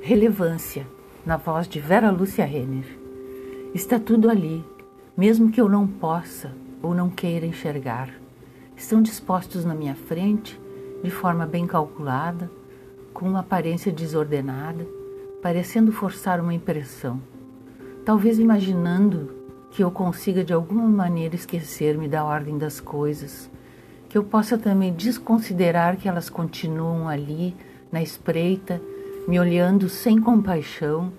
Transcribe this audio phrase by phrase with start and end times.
[0.00, 0.86] Relevância,
[1.26, 2.86] na voz de Vera Lúcia Renner.
[3.74, 4.64] Está tudo ali,
[5.16, 8.08] mesmo que eu não possa ou não queira enxergar.
[8.76, 10.58] Estão dispostos na minha frente,
[11.02, 12.50] de forma bem calculada,
[13.12, 14.86] com uma aparência desordenada,
[15.42, 17.20] parecendo forçar uma impressão.
[18.04, 19.34] Talvez imaginando
[19.70, 23.50] que eu consiga de alguma maneira esquecer-me da ordem das coisas,
[24.08, 27.54] que eu possa também desconsiderar que elas continuam ali,
[27.90, 28.80] na espreita,
[29.28, 31.12] me olhando sem compaixão,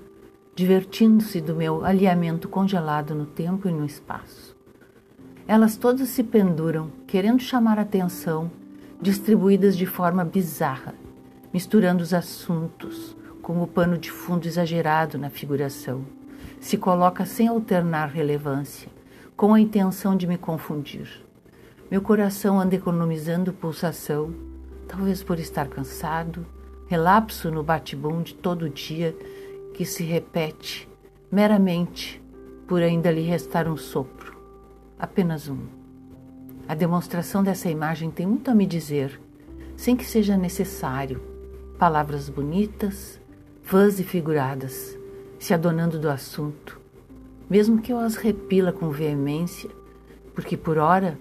[0.55, 4.57] divertindo-se do meu alinhamento congelado no tempo e no espaço.
[5.47, 8.49] Elas todas se penduram, querendo chamar atenção,
[8.99, 10.95] distribuídas de forma bizarra,
[11.53, 16.03] misturando os assuntos, como o pano de fundo exagerado na figuração.
[16.59, 18.89] Se coloca sem alternar relevância,
[19.37, 21.23] com a intenção de me confundir.
[21.91, 24.33] Meu coração anda economizando pulsação,
[24.87, 26.43] talvez por estar cansado,
[26.89, 29.15] relapso no bate-bom de todo dia
[29.75, 30.89] que se repete
[31.31, 32.19] meramente
[32.67, 34.35] por ainda lhe restar um sopro,
[34.97, 35.59] apenas um.
[36.67, 39.21] A demonstração dessa imagem tem muito a me dizer,
[39.77, 41.21] sem que seja necessário
[41.77, 43.21] palavras bonitas,
[43.63, 44.97] vãs e figuradas,
[45.37, 46.81] se adonando do assunto,
[47.47, 49.69] mesmo que eu as repila com veemência,
[50.33, 51.19] porque por ora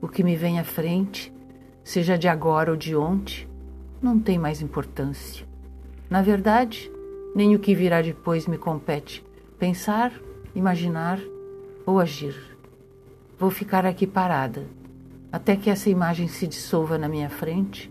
[0.00, 1.30] o que me vem à frente,
[1.84, 3.49] seja de agora ou de ontem,
[4.02, 5.46] não tem mais importância.
[6.08, 6.90] Na verdade,
[7.34, 9.24] nem o que virá depois me compete
[9.58, 10.12] pensar,
[10.54, 11.20] imaginar
[11.84, 12.34] ou agir.
[13.38, 14.66] Vou ficar aqui parada
[15.30, 17.90] até que essa imagem se dissolva na minha frente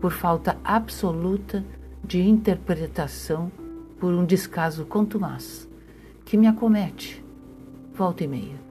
[0.00, 1.64] por falta absoluta
[2.02, 3.52] de interpretação
[3.98, 5.68] por um descaso contumaz
[6.24, 7.22] que me acomete
[7.92, 8.69] volta e meia.